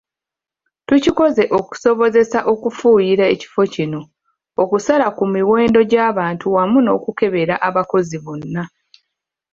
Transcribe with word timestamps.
Tukikoze 0.87 1.43
okusobozesa 1.59 2.39
okufuuyira 2.51 3.23
ekifo 3.33 3.61
kino, 3.73 4.01
okusala 4.61 5.07
ku 5.17 5.23
muwendo 5.31 5.79
gw’abantu 5.91 6.45
wamu 6.55 6.77
n’okukebera 6.81 7.55
abakozi 7.67 8.17
bonna. 8.25 8.63